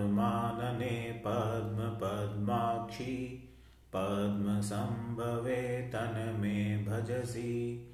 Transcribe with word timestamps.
पद्मानने 0.00 1.22
पद्मपद्माक्षि 1.26 3.48
पद्मसम्भवे 3.96 5.90
तन्मे 5.94 6.84
भजसि। 6.84 7.86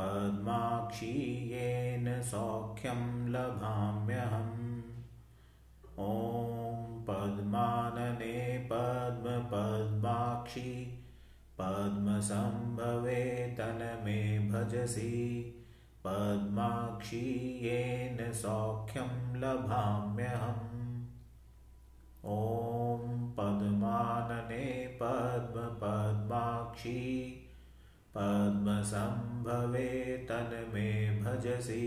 पद्माक्षी 0.00 1.48
येन 1.48 2.22
सौख्यं 2.22 3.28
लभाम्यहम्। 3.28 4.82
ॐ 5.98 7.04
पद्मानने 7.04 8.68
पद्मपद्माक्षि 8.72 11.04
पद्मसम्भवे 11.60 13.56
तन्मे 13.58 14.38
भजसि। 14.38 15.54
पद्माक्षी 16.04 17.60
येन 17.62 18.32
सौख्यं 18.32 19.36
लभाम्यहम् 19.36 20.75
ॐ 22.28 23.02
पद्मानने 23.36 24.64
पद्मपद्माक्षी 25.00 25.82
पद्मसम्भवे 28.16 29.90
तन्मे 30.30 30.88
भजसि 31.20 31.86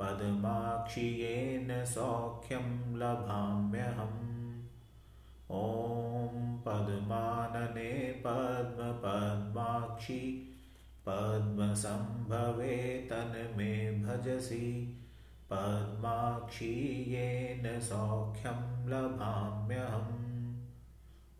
पद्माक्षि 0.00 1.06
येन 1.22 1.72
सौख्यं 1.94 2.68
लभाम्यहम् 3.00 4.30
ॐ 5.60 6.38
पद्मानने 6.66 7.90
पद्मपद्माक्षि 8.26 10.20
पद्मसम्भवे 11.08 12.76
तन्मे 13.10 13.72
भजसि 14.04 14.66
पद्माक्षी 15.52 17.12
येन 17.12 17.80
सौख्यं 17.80 18.88
लभाम्यहम्। 18.88 20.22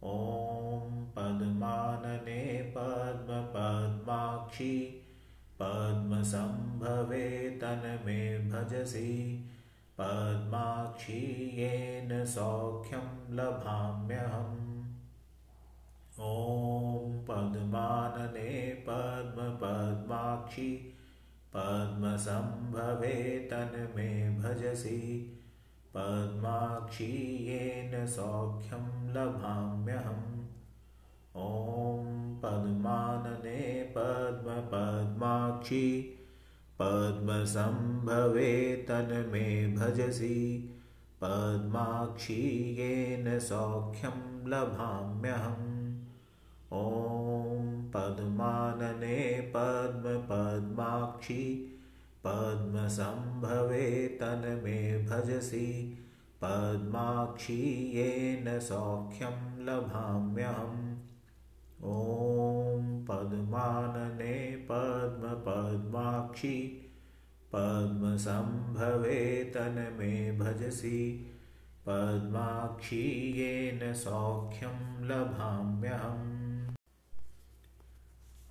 ॐ 0.05 1.07
पद्मानने 1.17 2.73
पद्मपद्माक्षि 2.77 5.01
पद्मसम्भवे 5.61 7.51
तन्मे 7.51 8.39
भजसि। 8.39 9.45
पद्माक्षी 9.99 11.51
येन 11.55 12.25
सौख्यं 12.25 13.35
लभाम्यहम्। 13.35 14.63
ॐ 16.21 17.25
पद्मानने 17.25 18.85
पद्मपद्माक्षि 18.89 20.99
पद्मसम्भवे 21.57 23.49
तन्मे 23.53 24.39
भजसि। 24.39 25.39
पद्माक्षी 25.95 27.47
येन 27.47 28.07
सौख्यं 28.07 29.13
लभाम्यहम्। 29.13 30.47
ॐ 31.37 32.41
पद्मानने 32.41 33.93
पद्मपद्माक्षि। 33.97 36.19
पद्मसम्भवे 36.79 38.85
तन्मे 38.89 39.77
भजसि। 39.77 40.71
पद्माक्षी 41.21 42.77
येन 42.79 43.39
सौख्यं 43.39 44.49
लभाम्यहम्। 44.49 45.82
ॐ 46.73 47.65
पद्मानने 47.95 49.17
पद्मपद्माक्षि 49.55 51.43
पद्मसम्भवे 52.27 53.89
तन्मे 54.21 54.79
भजसि 55.09 55.69
पद्माक्षी 56.43 57.57
येन 57.97 58.49
सौख्यं 58.69 59.37
लभाम्यहम् 59.67 60.81
ॐ 61.91 62.89
पद्मानने 63.09 64.35
पद्मपद्माक्षि 64.71 66.57
पद्मसम्भवे 67.55 69.21
तन्मे 69.57 70.15
भजसि 70.39 71.01
पद्माक्षी 71.87 73.05
येन 73.39 73.93
सौख्यं 74.05 74.79
लभाम्यहम् 75.09 76.32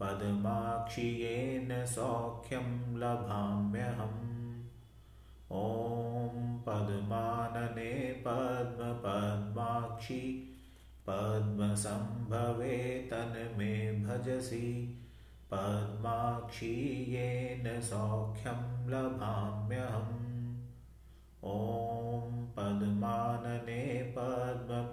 पद्माक्षी 0.00 1.02
येन 1.02 1.86
सौख्यं 1.86 2.96
लभाम्यहम्। 2.96 4.64
ॐ 5.52 6.58
पद्मानने 6.58 8.22
पद्मपद्माक्षि 8.26 10.47
पद्मसम्भवे 11.08 12.76
तन्मे 13.12 13.74
भजसि 14.04 14.68
पद्माक्षी 15.52 16.74
येन 17.12 17.80
सौख्यं 17.80 18.60
लभाम्यहम्। 18.90 20.18
ॐ 21.44 22.44
पद्मानने 22.56 23.82
पद्मपद्माक्षि 24.16 24.84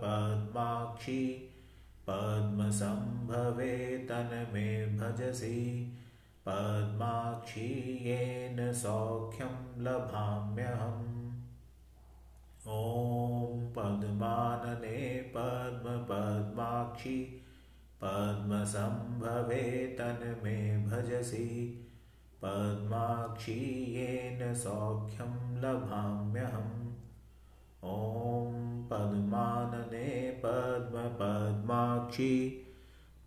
पद्मसम्भवे 2.09 3.75
तन्मे 4.09 4.69
भजसि 4.97 5.59
पद्माक्षी 6.47 7.69
येन 8.05 8.73
सौख्यं 8.73 9.55
लभाम्यहम् 9.83 11.24
ॐ 12.67 13.65
पद्मानने 13.73 14.99
पद्मपद्माक्षि 15.35 17.17
पद्मसम्भवे 18.01 19.65
तन्मे 19.99 20.55
भजसि 20.85 21.49
पद्माक्षी 22.43 23.57
येन 23.95 24.53
सौख्यं 24.63 25.35
लभाम्यहम् 25.63 26.81
ॐ 27.91 28.57
पद्मानने 28.91 30.09
पद्मपद्माक्षि 30.45 32.33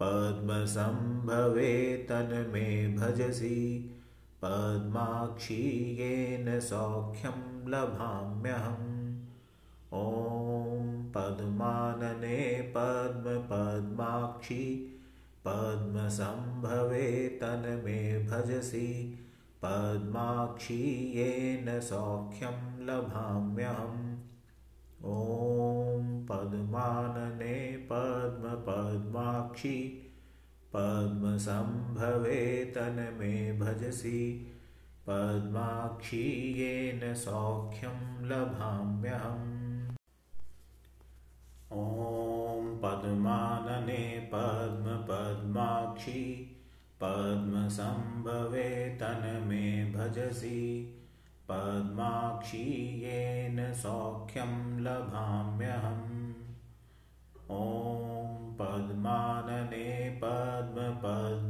पद्मसम्भवे 0.02 1.72
तन्मे 2.10 2.66
भजसि 2.96 3.60
पद्माक्षी 4.42 5.62
येन 6.00 6.58
सौख्यं 6.70 7.40
लभाम्यहम् 7.70 8.87
ॐ 9.94 10.88
पद्मानने 11.14 12.38
पद्मपद्माक्षि 12.74 14.64
पद्मसम्भवे 15.46 17.06
तन्मे 17.42 18.00
भजसि 18.24 18.88
पद्माक्षी 19.62 20.76
येन 21.14 21.80
सौख्यं 21.80 22.58
लभाम्यहम् 22.88 24.04
ॐ 25.14 26.04
पद्मानने 26.30 27.56
पद्मपद्माक्षि 27.92 29.76
पद्मसम्भवे 30.74 32.40
तन्मे 32.76 33.36
भजसि 33.60 34.20
पद्माक्षी 35.08 36.24
येन 36.58 37.14
सौख्यं 37.24 38.00
लभाम्यहम् 38.30 39.57
ॐ 41.72 42.68
पद्मानने 42.82 44.02
पद्मपद्माक्षि 44.32 46.22
पद्मसम्भवे 47.02 48.68
तन्मे 49.00 49.66
भजसि 49.94 50.60
पद्माक्षी 51.50 52.62
येन 53.02 53.58
सौख्यं 53.82 54.54
लभाम्यहम् 54.86 56.32
ॐ 57.50 58.54
पद्मानने 58.60 59.90
पद्मपद्माक्षि 60.24 61.44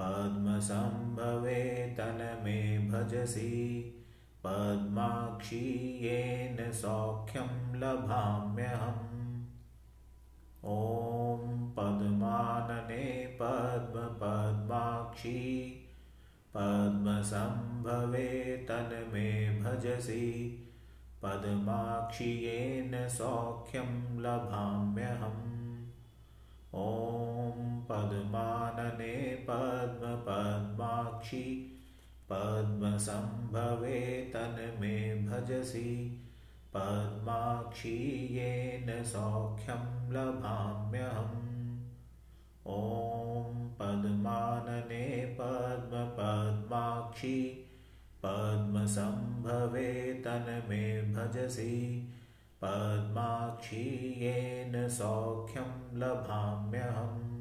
पद्मसम्भवे 0.00 1.60
तन्मे 1.98 2.58
भजसि 2.88 3.52
पद्माक्षी 4.46 5.98
येन 6.02 6.72
सौख्यं 6.72 7.74
लभाम्यहम्। 7.74 9.44
ॐ 10.64 11.70
पद्मानने 11.70 13.38
पद्मपद्माक्षी 13.42 14.22
पद्मसम्भवे 16.56 18.66
तन्मे 18.68 19.60
भजसि। 19.60 20.62
पद्माक्षि 21.22 22.24
येन 22.24 23.08
सौख्यं 23.08 24.20
लभाम्यहम्। 24.20 25.86
ॐ 26.74 27.80
पद्मानने 27.80 29.46
पद्मपद्माक्षी 29.50 31.72
पद्मसम्भवे 32.30 34.00
तन्मे 34.34 34.96
भजसि 35.26 35.90
पद्माक्षी 36.74 37.98
येन 38.36 38.88
सौख्यं 39.04 39.84
लभाम्यहम्। 40.12 41.44
ॐ 42.66 43.68
पद्मानने 43.80 45.06
पद्मपद्माक्षी 45.40 46.18
पद्मसम्भवे 48.24 49.92
तन्मे 50.26 50.84
भजसि 51.12 51.76
पद्माक्षी 52.62 53.86
येन 54.20 54.88
सौख्यं 54.88 55.70
लभाम्यहम् 55.98 57.35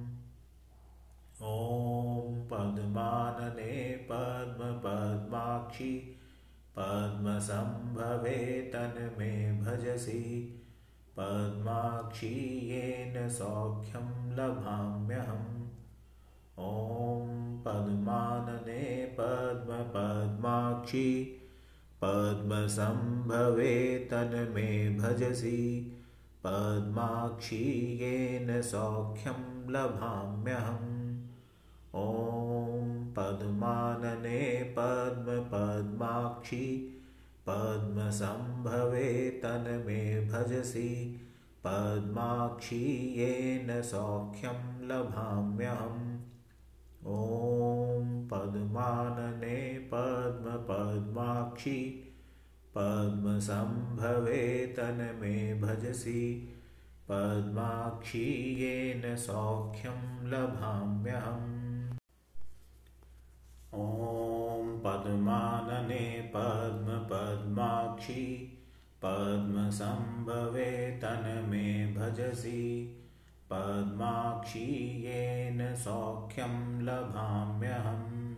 ॐ 1.44 2.36
पद्मानने 2.52 3.72
पद्मपद्माक्षी 4.10 5.94
पद्मसम्भवे 6.78 8.38
तन्मे 8.74 9.32
भजसि 9.62 10.22
पद्माक्षी 11.18 12.30
येन 12.70 13.28
सौख्यं 13.40 14.08
लभाम्यहम् 14.38 15.52
ॐ 16.70 17.28
पद्मानने 17.68 18.88
पद्मपद्माक्षी 19.20 21.08
पद्मसम्भवे 22.04 23.76
तन्मे 24.12 24.72
भजसि 25.00 25.62
पद्माक्षी 26.46 27.64
येन 28.02 28.62
सौख्यं 28.72 29.42
लभाम्यहम् 29.74 30.95
ॐ 31.96 32.88
पद्मानने 33.18 34.40
पद्मपद्माक्षी 34.78 36.66
पद्मसम्भवे 37.48 39.12
तन्मे 39.44 40.02
भजसि 40.32 40.90
पद्माक्षी 41.66 42.80
येन 43.20 43.70
सौख्यं 43.92 44.60
लभाम्यहम् 44.90 46.04
ॐ 47.14 48.12
पद्मानने 48.32 49.58
पद्मपद्माक्षी 49.94 51.80
पद्मसम्भवे 52.78 54.44
तन्मे 54.78 55.38
भजसि 55.62 56.24
पद्माक्षी 57.10 58.26
येन 58.62 59.16
सौख्यं 59.28 60.02
लभाम्यहम् 60.32 61.65
पद्मपद्माक्षी 66.36 68.52
पद्मसम्भवे 69.06 71.00
तन्मे 71.04 71.94
भजसि। 71.94 72.92
पद्माक्षी 73.50 75.06
येन 75.06 75.76
सौख्यं 75.76 76.82
लभाम्यहम्। 76.82 78.36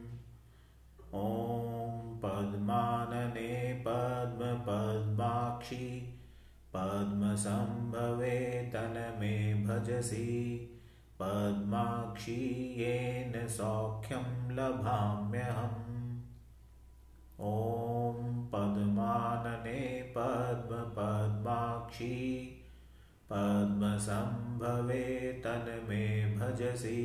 ॐ 1.13 2.19
पद्मानने 2.19 3.83
पद्मपद्माक्षी 3.87 6.13
पद्मसम्भवे 6.73 8.71
तन्मे 8.73 9.53
भजसि। 9.53 10.69
पद्माक्षी 11.19 12.73
येन 12.77 13.47
सौख्यं 13.47 14.51
लभाम्यहम् 14.51 15.86
ॐ 17.39 18.47
पद्मानने 18.53 19.81
पद्मपद्माक्षी 20.15 20.95
पद्मसम्भवे 23.31 25.03
तन्मे 25.43 26.05
भजसि 26.35 27.03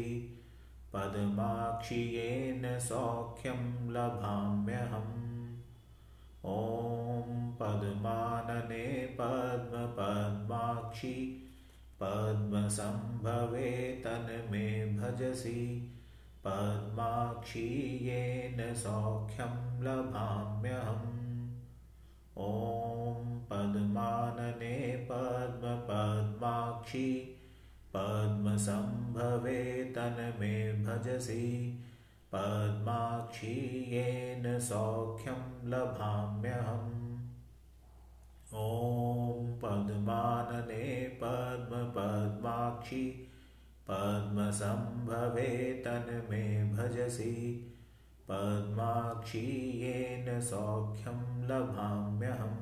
पद्माक्षी 0.94 2.00
येन 2.14 2.64
सौख्यं 2.86 3.62
लभाम्यहम् 3.92 5.20
ॐ 6.54 7.52
पद्मानने 7.60 8.86
पद्मपद्माक्षी 9.20 9.92
पद्मसम्भवे 12.02 13.70
तन्मे 14.04 14.68
भजसि 14.96 15.60
पद्माक्षी 16.44 17.66
येन 18.06 18.74
सौख्यं 18.74 19.82
लभाम्यहम्। 19.82 21.50
ॐ 22.38 23.40
पद्मानने 23.50 25.06
पद्मपद्माक्षी 25.10 27.08
पद्मसम्भवे 27.94 29.84
तन्मे 29.84 30.72
भजसि। 30.72 31.78
पद्माक्षी 32.32 33.84
येन 33.88 34.60
सौख्यं 34.60 35.68
लभाम्यहम्। 35.68 37.02
ॐ 38.54 39.58
पद्मानने 39.58 41.18
पद्मपद्माक्षी 41.22 43.28
पद्मसम्भवे 43.88 45.50
तन्मे 45.86 46.44
भजसि 46.72 47.34
पद्माक्षी 48.28 49.46
येन 49.80 50.40
सौख्यं 50.40 51.20
लभाम्यहम्। 51.48 52.60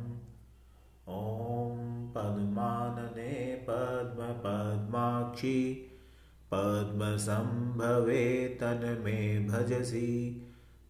ॐ 1.09 1.77
पद्मानने 2.15 3.33
पद्मपद्माक्षी 3.69 5.59
पद्मसम्भवे 6.53 8.25
तन्मे 8.61 9.21
भजसि 9.49 10.11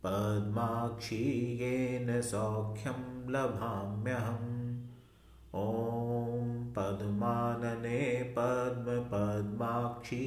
पद्माक्षी 0.05 1.25
येन 1.61 2.21
सौख्यं 2.21 3.01
लभाम्यहम्। 3.31 4.51
ॐ 5.55 6.20
पद्मानने 6.77 8.01
पद्मपद्माक्षी 8.39 10.27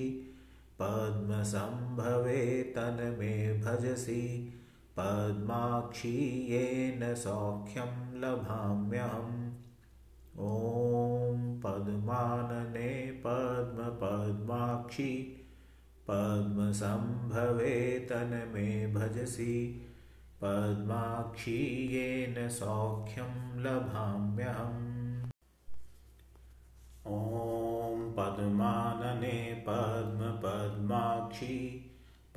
पद्मसम्भवे 0.82 2.42
तन्मे 2.76 3.36
भजसि 3.62 4.24
पद्माक्षी 4.98 6.16
येन 6.52 7.14
सौख्यं 7.16 7.94
लभाम्यहम्। 8.22 9.42
ॐ 10.40 11.40
पद्मानने 11.64 12.92
पद्मपद्माक्षी 13.26 15.12
पद्मसम्भवे 16.08 17.76
तन्मे 18.12 18.70
भजसि 18.94 19.56
पद्माक्षी 20.42 21.60
येन 21.94 22.50
सौख्यं 22.50 23.34
लभाम्यहम् 23.64 24.93
ॐ 27.06 28.04
पद्मानने 28.18 29.38
पद्मपद्माक्षी 29.68 31.58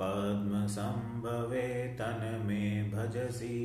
पद्मसम्भवे 0.01 1.67
तन्मे 1.99 2.65
भजसि 2.91 3.59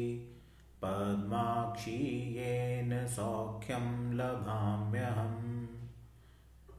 पद्माक्षी 0.82 1.96
येन 2.36 2.92
सौख्यं 3.16 3.88
लभाम्यहम् 4.16 5.66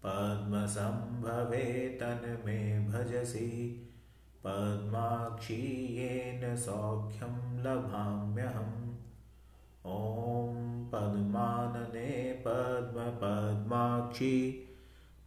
पद्मसम्भवे 0.05 1.69
तन्मे 2.01 2.57
भजसि 2.89 3.47
पद्माक्षीयेन 4.45 6.43
सौख्यं 6.65 7.39
लभाम्यहम् 7.65 8.77
ॐ 9.95 10.61
पद्मानने 10.93 12.13
पद्मपद्माक्षि 12.47 14.37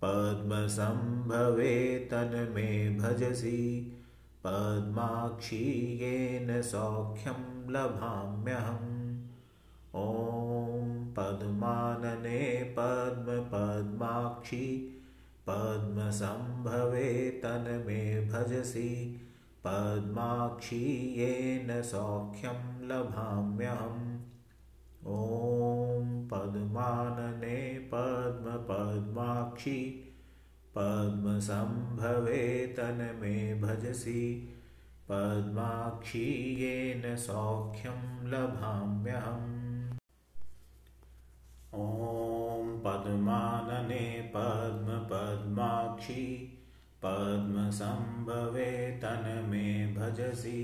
पद्मसम्भवे 0.03 1.73
तन्मे 2.11 2.69
भजसि 2.99 3.57
पद्माक्षीयेन 4.45 5.41
सौख्यं 6.71 7.41
लभाम्यहम् 7.73 8.90
ॐ 9.95 11.13
पद्मानने 11.15 12.41
पद्मपद्माक्षि 12.77 14.67
पद्मसम्भवे 15.47 17.09
तन्मे 17.43 18.03
भजसि 18.27 18.91
पद्माक्षीयेन 19.65 20.71
सौख्यं 21.89 22.61
लभाम्यहम् 22.91 24.07
ॐ 25.15 26.07
पद्मानने 26.31 27.59
पद्मपद्माक्षि 27.93 29.79
पद्मसम्भवे 30.77 32.43
तन्मे 32.77 33.33
भजसि 33.61 34.23
पद्माक्षीयेन 35.09 36.23
सौख्यं 37.25 37.99
लभाम्यहम् 38.33 39.60
पद्मानने 43.01 44.05
पद्मपद्माक्षि 44.35 46.25
पद्मसम्भवे 47.03 48.71
तन्मे 49.03 49.69
भजसि 49.95 50.63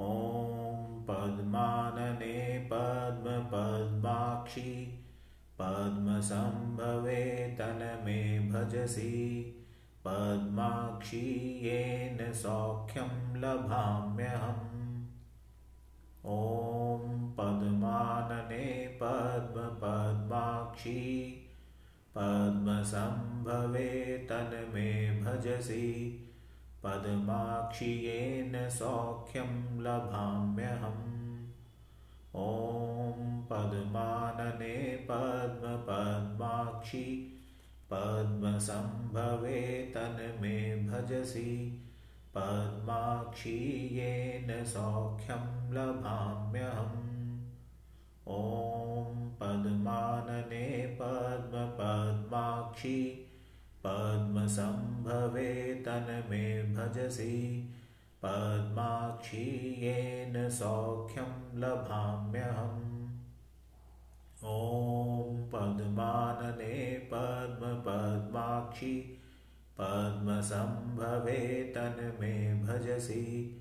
ॐ 0.00 0.10
पद्मानने 1.08 2.36
पद्मपद्माक्षि 2.72 3.54
पद्मसम्भवे 5.60 7.24
तन्मे 7.60 8.20
भजसि 8.50 9.16
पद्माक्षीयेन 10.06 11.12
सौख्यं 12.42 13.12
लभाम्यहम् 13.36 14.67
ॐ 16.28 17.04
पद्मानने 17.36 18.64
पद्मपद्माक्षि 19.02 19.84
पद्मसम्भवे 22.16 23.92
तन्मे 24.30 24.90
भजसि 25.20 25.86
पद्माक्षि 26.84 27.90
येन 28.06 28.54
सौख्यं 28.78 29.54
लभाम्यहम् 29.86 31.08
ॐ 32.44 33.24
पद्मानने 33.50 34.76
पद्मपद्माक्षि 35.10 37.04
पद्मसम्भवे 37.92 39.60
तन्मे 39.94 40.58
भजसि 40.88 41.50
पद्माक्षि 42.34 43.88
येन 43.92 44.64
सौख्यं 44.64 45.72
लभाम्यहम्। 45.72 47.40
ॐ 48.28 49.30
पद्मानने 49.40 50.98
पद्मपद्माक्षि 51.00 53.00
पद्मसम्भवे 53.84 55.82
तन्मे 55.86 56.62
भजसि। 56.62 57.68
पद्माक्षि 58.22 59.74
येन 59.78 60.50
सौख्यं 60.50 61.58
लभाम्यहम्। 61.58 62.88
ॐ 64.44 65.50
पद्मानने 65.50 67.08
पद्मपद्माक्षि 67.12 69.17
पद्मसम्भवे 69.80 71.72
तन्मे 71.76 72.54
भजसि। 72.54 73.54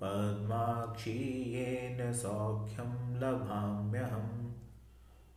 पद्माक्षि 0.00 1.52
येन 1.56 2.12
सौख्यं 2.12 3.20
लभाम्यहम्। 3.20 4.52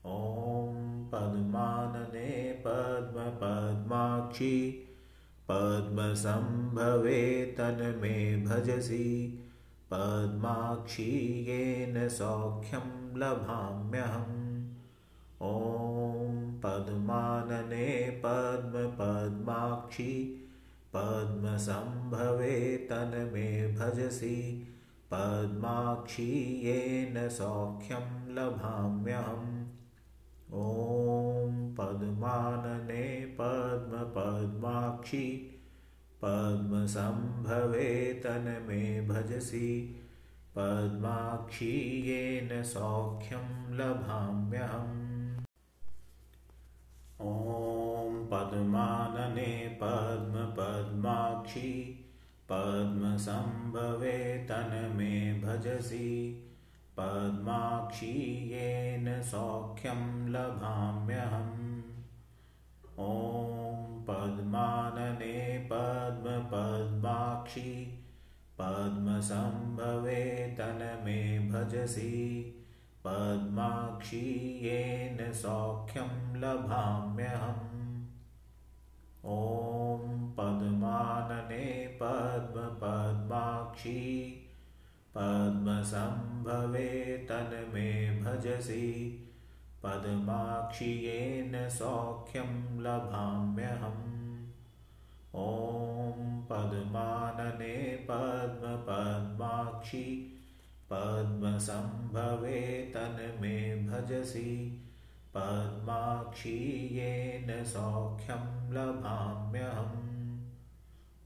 ॐ 0.05 1.09
पद्मानने 1.09 2.63
पद्मपद्माक्षि। 2.67 4.87
पद्मसम्भवे 5.49 7.55
तन्मे 7.57 8.41
भजसि। 8.41 9.39
पद्माक्षि 9.91 11.45
येन 11.49 12.09
सौख्यं 12.09 13.17
लभाम्यहम्। 13.17 14.42
ॐ 15.43 16.35
पद्मानने 16.63 17.87
पद्मपद्माक्षि 18.25 20.13
पद्मसम्भवे 20.95 22.55
तन्मे 22.89 23.49
भजसि 23.77 24.37
पद्माक्षि 25.11 26.27
येन 26.65 27.17
सौख्यं 27.37 28.07
लभाम्यहम् 28.35 29.51
ॐ 30.61 31.59
पद्मानने 31.79 33.05
पद्मपद्माक्षि 33.39 35.25
पद्मसम्भवे 36.23 37.91
तन्मे 38.25 38.83
भजसि 39.07 39.69
पद्माक्षि 40.57 41.73
येन 42.09 42.61
सौख्यं 42.73 43.47
लभाम्यहम् 43.77 45.02
ॐ 47.23 48.15
पद्मानने 48.31 49.51
पद्मपद्माक्षि 49.81 51.69
पद्मसम्भवे 52.49 54.17
तन्मे 54.49 55.13
भजसि 55.43 56.09
पद्माक्षि 56.97 58.09
येन 58.51 59.07
सौख्यं 59.29 60.01
लभाम्यहम् 60.33 61.61
ॐ 63.05 63.07
पद्मानने 64.09 65.37
पद्मपद्माक्षि 65.71 67.71
पद्मसम्भवे 68.59 70.19
तन्मे 70.59 71.17
भजसि 71.49 72.11
पद्माक्षि 73.05 74.21
येन 74.63 75.19
सौख्यं 75.41 76.11
लभाम्यहम्। 76.43 78.05
ॐ 79.25 80.31
पद्मानने 80.31 81.99
पद्मपद्माक्षि। 82.01 84.39
पद्मसम्भवे 85.15 87.27
तन्मे 87.31 88.21
भजसि। 88.21 89.23
पद्माक्षि 89.83 90.85
येन 90.85 91.69
सौख्यं 91.69 92.79
लभाम्यहम्। 92.79 94.47
ॐ 95.35 96.41
पद्मानने 96.41 98.07
पद्मपद्माक्षि। 98.11 100.37
पद्मसम्भवे 100.89 102.91
तन्मे 102.95 103.75
भजसि। 103.75 104.82
पद्माक्षि 105.35 106.89
येन 106.91 107.63
सौख्यं 107.63 108.73
लभाम्यहम्। 108.73 110.03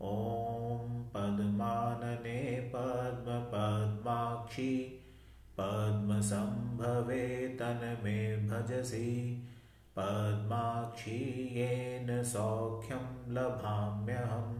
ॐ 0.02 1.04
पद्मानने 1.04 2.72
पद्मपद्माक्षि 2.76 5.00
पद्मसम्भवे 5.58 7.48
तन्मे 7.48 8.38
भजसि। 8.38 9.44
पद्माक्षि 9.96 11.50
येन 11.54 12.24
सौख्यं 12.24 13.34
लभाम्यहम्। 13.34 14.58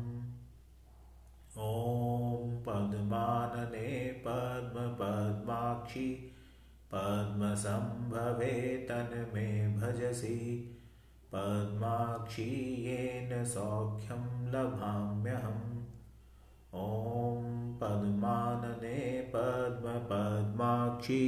ॐ 1.58 2.64
पद्मानने 2.64 4.24
पद्मपद्माक्षि 4.28 6.34
पद्मसम्भवे 6.94 8.56
तन्मे 8.90 9.48
भजसि 9.78 10.38
पद्माक्षि 11.34 12.50
येन 12.86 13.44
सौख्यं 13.46 14.24
लभाम्यहम्। 14.52 15.66
ॐ 16.74 17.44
पद्मानने 17.82 19.00
पद्मपद्माक्षि 19.36 21.26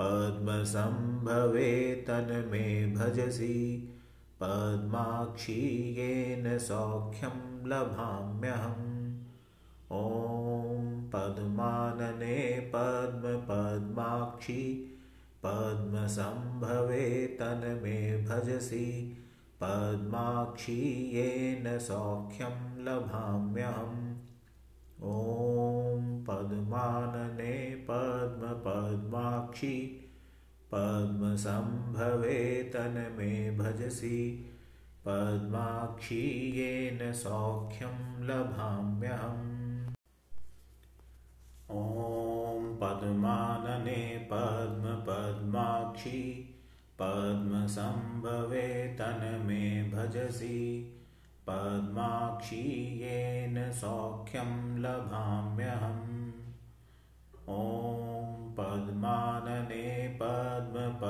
पद्मसम्भवे 0.00 1.70
तन्मे 2.08 2.66
भजसि 2.96 3.56
पद्माक्षि 4.42 5.60
येन 5.98 6.58
सौख्यं 6.58 7.38
लभाम्यहम्। 7.66 8.86
ॐ 9.92 10.47
पद्मानने 11.12 12.38
पद्मपद्माक्षि 12.74 14.62
पद्मसम्भवे 15.44 17.06
तन्मे 17.40 18.00
भजसि 18.26 18.88
पद्माक्षि 19.62 20.80
येन 21.14 21.66
सौख्यं 21.78 22.56
लभाम्यहम्। 22.84 24.04
ॐ 25.04 26.04
पद्मानने 26.28 27.56
पद्मपद्माक्षि 27.90 29.76
पद्मसम्भवे 30.72 32.40
तन्मे 32.74 33.34
भजसि 33.58 34.18
पद्माक्षि 35.06 36.22
येन 36.56 37.12
सौख्यं 37.12 37.98
लभाम्यहम् 38.28 39.57
ॐ 41.70 42.76
पद्मानने 42.80 44.02
पद्मपद्माक्षि 44.30 46.20
पद्मसम्भवे 47.00 48.68
तन्मे 48.98 49.64
भजसि 49.92 50.60
पद्माक्षि 51.48 52.62
येन 53.02 53.58
सौख्यं 53.80 54.54
लभाम्यहम् 54.84 56.16
ॐ 57.56 58.00
पद्मानने 58.58 59.84
पद्मपद्माक्षि 60.22 61.04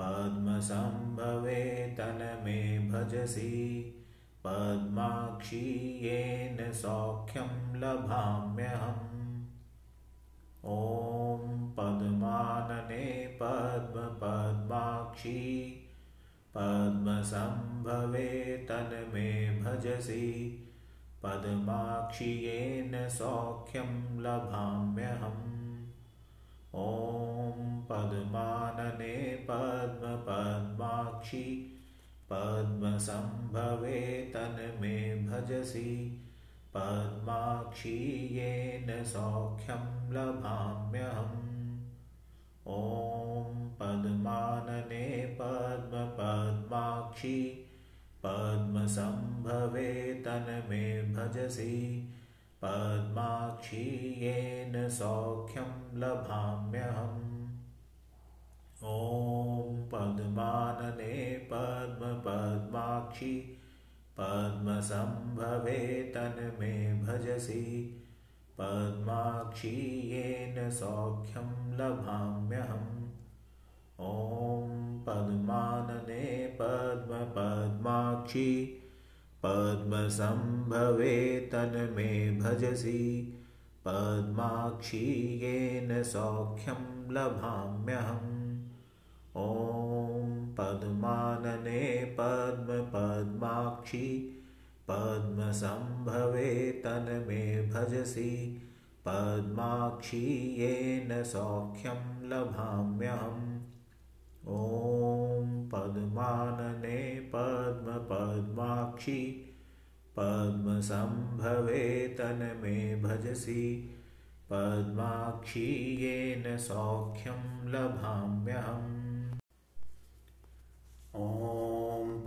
पद्मसम्भवे 0.00 1.62
तन्मे 1.98 2.58
भजसि 2.90 3.54
पद्माक्षि 4.44 5.98
येन 6.02 6.72
सौख्यं 6.72 7.76
लभाम्यहम्। 7.76 9.44
ॐ 10.64 11.70
पद्मानने 11.70 13.38
पद्मपद्माक्षि 13.42 14.24
पद्मसम्भवे 16.54 18.66
तन्मे 18.68 19.60
भजसि। 19.60 20.64
पद्माक्षि 21.22 22.24
येन 22.24 23.08
सौख्यं 23.08 24.20
लभाम्यहम्। 24.20 25.88
ॐ 26.74 27.82
पद्मानने 27.90 29.46
पद्मपद्माक्षि 29.50 31.74
पद्मसम्भवे 32.30 34.00
तन्मे 34.34 34.96
भजसि 35.26 35.90
पद्माक्षी 36.74 37.98
येन 38.36 39.04
सौख्यं 39.04 39.84
लभाम्यहम्। 40.12 41.46
ॐ 42.68 43.54
पद्मानने 43.80 45.06
पद्मपद्माक्षी 45.40 46.18
पद्मसम्भवे 48.24 49.90
तन्मे 50.26 50.84
भजसि 51.02 51.76
पद्माक्षी 52.62 53.86
येन 54.20 54.88
सौख्यं 54.88 55.70
लभाम्यहम् 56.00 57.37
ॐ 58.84 59.88
पद्मानने 59.92 61.48
पद्मपद्माक्षी 61.52 63.56
पद्मसम्भवे 64.20 66.12
तन्मे 66.16 67.02
भजसि। 67.02 67.96
पद्माक्षी 68.58 70.10
येन 70.10 70.70
सौख्यं 70.70 71.76
लभाम्यहम्। 71.76 73.08
ॐ 74.00 75.02
पद्मानने 75.02 76.56
पद्मपद्माक्षी 76.60 78.78
पद्मसम्भवे 79.42 81.48
तन्मे 81.52 82.36
भजसि। 82.36 83.34
पद्माक्षी 83.84 85.40
येन 85.42 86.02
सौख्यं 86.02 87.12
लभाम्यहम्। 87.12 88.27
ॐ 89.38 90.30
पद्मानने 90.58 91.82
पद्मपद्माक्षी 92.18 94.08
पद्मसम्भवे 94.88 96.50
तन्मे 96.84 97.44
भजसि 97.70 98.32
पद्माक्षी 99.06 100.22
येन 100.60 101.12
सौख्यं 101.24 102.00
लभाम्यहम्। 102.30 103.44
ॐ 104.56 105.52
पद्मानने 105.72 107.00
पद्मपद्माक्षी 107.34 109.20
पद्मसम्भवे 110.18 111.84
तन्मे 112.18 112.78
भजसि 113.02 113.64
पद्माक्षी 114.50 115.68
येन 116.02 116.56
सौख्यं 116.56 117.42
लभाम्यहम् 117.72 118.97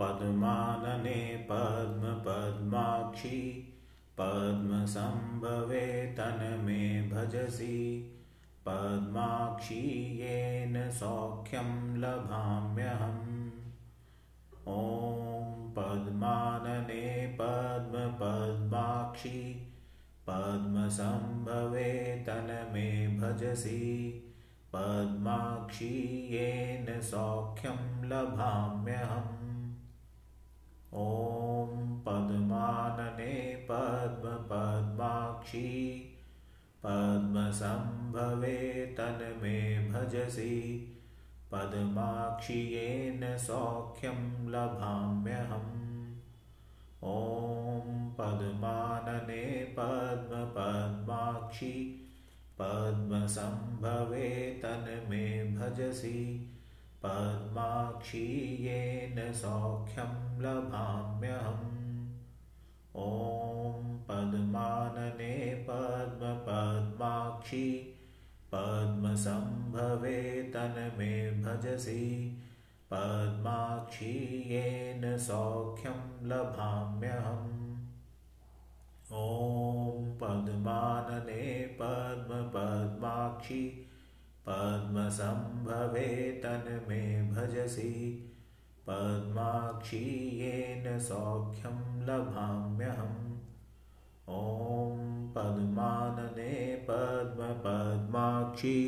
पद्मानने 0.02 1.20
पद्मपद्माक्षी 1.50 3.40
पद्मसम्भवे 4.18 5.86
तन्मे 6.18 6.84
भजसि 7.10 7.76
पद्माक्षी 8.66 9.84
येन 10.20 10.74
सौख्यं 10.90 11.70
लभाम्यहम्। 12.00 13.30
ॐ 14.68 14.70
पद्मानने 15.76 17.06
पद्मपद्माक्षी 17.40 19.40
पद्मसम्भवे 20.28 21.92
तन्मे 22.26 22.88
भजसि 23.18 23.82
पद्माक्षी 24.74 25.94
येन 26.32 26.88
सौख्यं 27.10 27.80
लभाम्यहम् 28.10 29.41
ॐ 30.94 32.02
पद्मानने 32.06 33.34
पद्मपद्माक्षी 33.70 34.50
पद्मसम्भवे 36.84 38.58
तन्मे 38.98 39.60
भजसि 39.88 40.56
पद्माक्षी 41.52 42.58
येन 42.72 43.24
सौख्यं 43.46 44.20
लभाम्यहम् 44.52 45.80
ॐ 47.04 47.88
पद्मानने 48.18 49.44
पद्मपद्माक्षी 49.78 51.74
पद्मसम्भवे 52.60 54.28
तन्मे 54.64 55.26
भजसि 55.56 56.20
पद्माक्षी 57.02 58.24
येन 58.64 59.32
सौख्यं 59.32 60.40
लभाम्यहम्। 60.40 61.72
ॐ 62.96 63.98
पद्मानने 64.08 65.64
पद्मपद्माक्षी 65.68 67.68
पद्मसम्भवे 68.54 70.50
तन्मे 70.54 71.30
भजसि। 71.30 72.36
पद्माक्षी 72.90 74.44
येन 74.46 75.18
सौख्यं 75.18 76.26
लभाम्यहम्। 76.26 77.52
ॐ 79.12 80.18
पद्मानने 80.18 81.76
पद्मपद्माक्षी 81.80 83.88
पद्मसम्भवे 84.46 86.08
तन्मे 86.44 87.02
भजसि 87.30 87.92
पद्माक्षी 88.86 90.04
येन 90.38 90.98
सौख्यं 90.98 91.78
लभाम्यहम्। 92.06 93.20
ॐ 94.28 94.98
पद्मानने 95.34 96.54
पद्मपद्माक्षी 96.88 98.78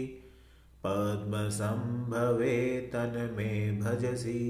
पद्मसम्भवे 0.85 2.57
तन्मे 2.95 3.53
भजसि 3.81 4.43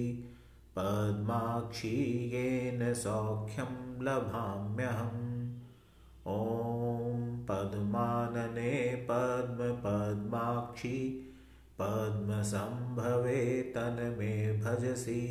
पद्माक्षी 0.77 1.97
येन 2.35 2.81
सौख्यं 2.95 3.75
लभाम्यहम्। 4.03 5.23
ॐ 6.27 6.94
पद्मानने 7.49 8.73
पद्मपद्माक्षी 9.11 10.99
पद्मसम्भवे 11.81 13.41
तन्मे 13.77 14.35
भजसि 14.63 15.23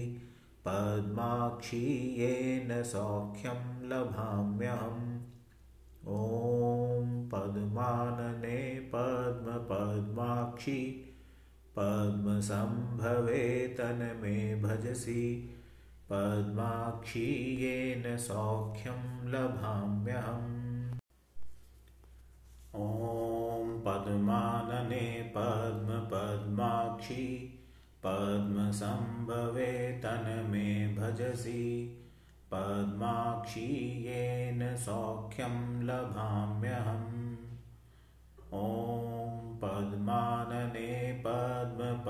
पद्माक्षी 0.68 1.86
येन 2.20 2.72
सौख्यं 2.84 3.62
लभाम्यहम्। 3.90 5.12
ॐ 6.08 7.30
पद्मानने 7.34 8.60
पद्मपद्माक्षी 8.96 10.80
पद्मसम्भवे 11.78 13.46
तन्मे 13.80 14.38
भजसि 14.64 15.24
पद्माक्षी 16.10 17.30
येन 17.62 18.18
सौख्यं 18.18 19.02
लभाम्यहम् 19.32 20.63
ॐ 22.76 23.68
पद्मानने 23.86 25.08
पद्मपद्माक्षी 25.36 27.26
पद्मसम्भवे 28.06 29.74
तन्मे 30.04 30.70
भजसि 30.96 31.66
पद्माक्षी 32.54 33.66
येन 34.06 34.64
सौख्यं 34.86 35.58
लभाम्यहम् 35.88 37.22
ॐ 38.62 39.06
पद्मानने 39.64 40.90
पद्मपद्माक्षी 41.26 42.08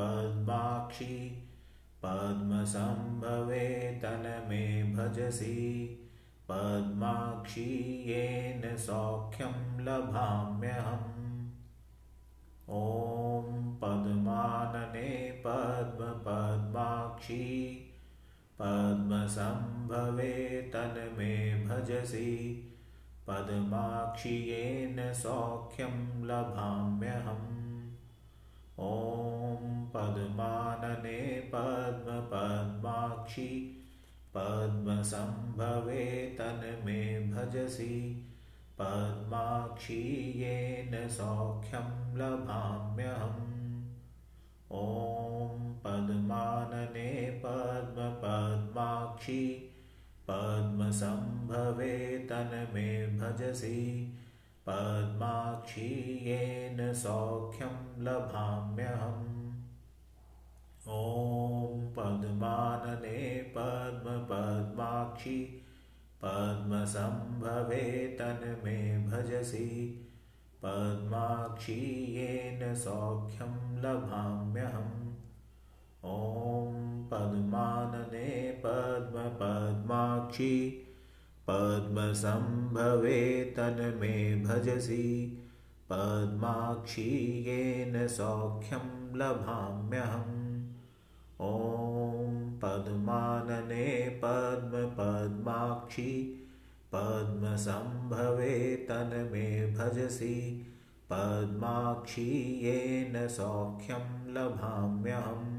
पद्मसम्भवे 2.05 3.67
तन्मे 4.03 4.63
भजसि 4.93 5.59
पद्माक्षी 6.53 8.03
येन 8.07 8.77
सौख्यं 8.77 9.79
लभाम्यहम्। 9.79 11.49
ॐ 12.69 13.75
पद्मानने 13.75 15.43
पद्मपद्माक्षी 15.45 16.27
पद्मसम्भवे 18.59 20.71
तन्मे 20.73 21.65
भजसि। 21.65 22.63
पद्माक्षी 23.27 24.29
येन 24.29 25.13
सौख्यं 25.13 26.25
लभाम्यहम्। 26.25 27.93
ॐ 28.79 29.85
पद्मानने 29.85 31.51
पद्मपद्माक्षी 31.55 33.79
पद्मसम्भवे 34.35 36.05
तन्मे 36.39 37.01
भजसि 37.31 37.95
पद्माक्षी 38.79 40.03
येन 40.41 40.93
सौख्यं 41.09 41.89
लभाम्यहम्। 42.17 43.51
ॐ 44.71 45.59
पद्मानने 45.83 47.11
पद्मपद्माक्षि 47.45 48.23
पद्मसम्भवे 50.29 51.95
तन्मे 52.31 52.89
भजसि 53.17 53.81
पद्माक्षी 54.67 55.91
येन 56.25 56.93
सौख्यं 56.93 57.75
लभाम्यहम् 58.03 59.42
ॐ 60.91 61.83
पद्मानने 61.95 63.19
पद्मपद्माक्षि 63.55 65.35
पद्मसम्भवे 66.23 67.85
तन्मे 68.19 68.75
भजसि 69.07 69.67
पद्माक्षी 70.63 71.77
येन 72.15 72.73
सौख्यं 72.83 73.55
लभाम्यहम् 73.83 74.99
ॐ 76.15 76.75
पद्मानने 77.11 78.29
पद्मपद्माक्षि 78.65 80.53
पद्मसम्भवे 81.47 83.21
तन्मे 83.57 84.13
भजसि 84.43 85.07
पद्माक्षी 85.89 87.09
येन 87.47 88.07
सौख्यं 88.17 88.87
लभाम्यहम् 89.19 90.32
ॐ 91.43 92.35
पद्मानने 92.61 93.87
पद्मपद्माक्षि 94.23 96.11
पद्मसम्भवे 96.93 98.55
तन्मे 98.89 99.47
भजसि 99.77 100.37
पद्माक्षी 101.11 102.29
येन 102.63 103.15
सौख्यं 103.27 104.05
लभाम्यहम्। 104.35 105.49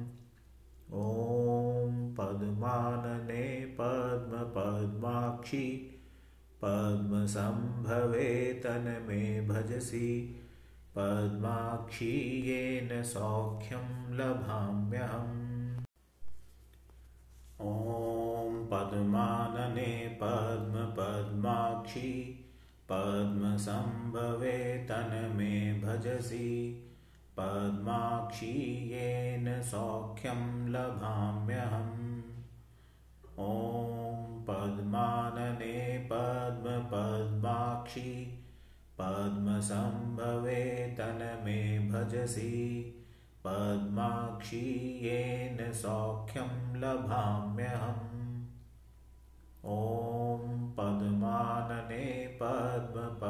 ॐ 1.03 1.99
पद्मानने 2.19 3.45
पद्मपद्माक्षि 3.81 5.67
पद्मसम्भवे 6.65 8.29
तन्मे 8.65 9.25
भजसि 9.49 10.11
पद्माक्षी 10.97 12.13
येन 12.49 13.03
सौख्यं 13.03 13.89
लभाम्यहम् 14.19 15.44
ॐ 17.65 18.57
पद्मानने 18.71 19.93
पद्मपद्माक्षि 20.23 22.11
पद्मसम्भवे 22.91 24.57
तन्मे 24.89 25.55
भजसि 25.83 26.49
पद्माक्षी 27.39 28.53
येन 28.93 29.47
सौख्यं 29.71 30.43
लभाम्यहम् 30.73 32.03
ॐ 33.47 34.43
पद्मानने 34.49 35.77
पद्मपद्माक्षि 36.13 38.11
पद्मसम्भवे 39.01 40.61
तन्मे 40.99 41.63
भजसि 41.89 42.53
पद्माक्षी 43.45 44.99
येन 45.03 45.73
सौख्यं 45.73 46.77
लभाम्यहम्। 46.77 48.45
ॐ 49.65 50.71
पद्मानने 50.71 52.39
पद्मपद्माक्षी 52.43 53.21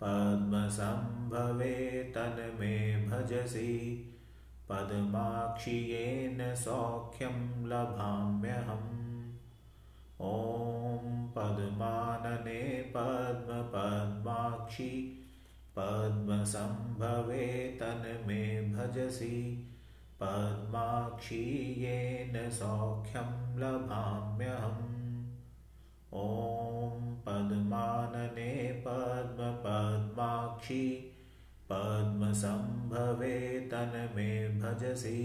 पद्मसम्भवे 0.00 2.12
तन्मे 2.14 3.06
भजसि। 3.06 4.06
पद्माक्षी 4.68 5.70
येन 5.70 6.54
सौख्यं 6.54 7.66
लभाम्यहम्। 7.66 9.34
ॐ 10.20 11.28
पद्मानने 11.28 12.92
पद्मपद्माक्षी 12.96 15.16
पद्मसम्भवे 15.80 17.46
तन्मे 17.80 18.44
भजसि 18.72 19.36
पद्माक्षी 20.22 21.44
येन 21.82 22.34
सौख्यं 22.50 23.30
लभाम्यहम्। 23.60 24.88
ॐ 26.14 27.14
पद्मानने 27.26 28.52
पद्मपद्माक्षि 28.86 30.84
पद्मसम्भवे 31.70 33.38
तन्मे 33.72 34.32
भजसि 34.58 35.22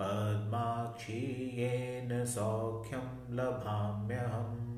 पद्माक्षी 0.00 1.22
येन 1.60 2.24
सौख्यं 2.24 3.06
लभाम्यहम् 3.36 4.69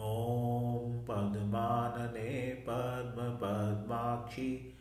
ॐ 0.00 1.04
पद्मानने 1.08 2.64
पद्मपद्माक्षि 2.68 4.74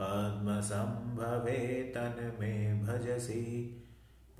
पद्मसम्भवे 0.00 1.92
तन्मे 1.96 2.82
भजसि। 2.82 3.44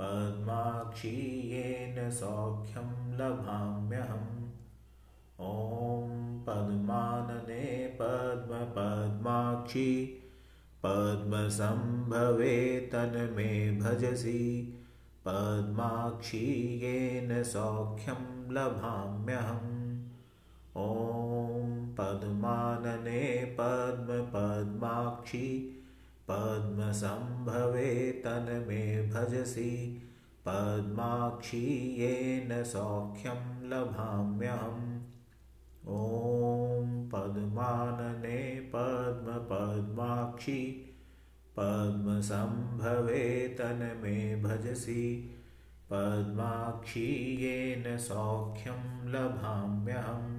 पद्माक्षी 0.00 1.50
येन 1.50 2.10
सौख्यं 2.10 3.16
लभाम्यहम्। 3.16 4.50
ॐ 5.40 6.42
पद्मानने 6.42 7.96
पद्मपद्माक्षि 8.00 9.90
पद्मसम्भवे 10.87 12.88
तन्मे 12.92 13.78
भजसि। 13.78 14.74
पद्माक्षी 15.28 16.80
येन 16.82 17.42
सौख्यं 17.42 18.52
लभाम्यहम् 18.52 19.73
ॐ 20.76 21.94
पद्मानने 21.98 23.22
पद्मपद्माक्षि 23.58 25.46
पद्मसम्भवे 26.30 27.90
तन्मे 28.24 28.80
भजसि 29.12 29.74
पद्माक्षी 30.46 31.60
येन 32.00 32.50
सौख्यं 32.72 33.44
लभाम्यहम् 33.70 34.90
ॐ 35.98 36.90
पद्मानने 37.12 38.40
पद्मपद्माक्षि 38.74 40.60
पद्मसम्भवे 41.58 43.22
तन्मे 43.58 44.18
भजसि 44.42 45.04
पद्माक्षी 45.90 47.06
येन 47.42 47.96
सौख्यं 48.08 48.82
लभाम्यहम् 49.12 50.33